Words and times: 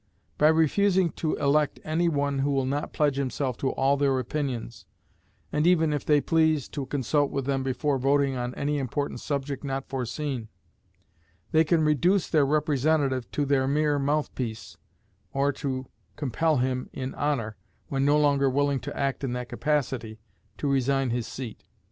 By 0.39 0.47
refusing 0.47 1.11
to 1.17 1.35
elect 1.35 1.79
any 1.83 2.09
one 2.09 2.39
who 2.39 2.49
will 2.49 2.65
not 2.65 2.91
pledge 2.91 3.17
himself 3.17 3.55
to 3.57 3.69
all 3.69 3.97
their 3.97 4.17
opinions, 4.17 4.87
and 5.51 5.67
even, 5.67 5.93
if 5.93 6.03
they 6.03 6.19
please, 6.19 6.67
to 6.69 6.87
consult 6.87 7.29
with 7.29 7.45
them 7.45 7.61
before 7.61 7.99
voting 7.99 8.35
on 8.35 8.55
any 8.55 8.79
important 8.79 9.19
subject 9.19 9.63
not 9.63 9.87
foreseen, 9.87 10.47
they 11.51 11.63
can 11.63 11.83
reduce 11.85 12.27
their 12.27 12.47
representative 12.47 13.29
to 13.33 13.45
their 13.45 13.67
mere 13.67 13.99
mouthpiece, 13.99 14.75
or 15.33 15.53
compel 16.15 16.57
him 16.57 16.89
in 16.91 17.13
honor, 17.13 17.55
when 17.89 18.03
no 18.03 18.17
longer 18.19 18.49
willing 18.49 18.79
to 18.79 18.97
act 18.97 19.23
in 19.23 19.33
that 19.33 19.49
capacity, 19.49 20.19
to 20.57 20.67
resign 20.67 21.11
his 21.11 21.27
seat. 21.27 21.63